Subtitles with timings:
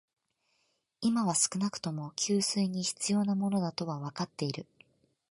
[1.01, 4.65] 今は少なくとも、給水に必要なものだとはわかっている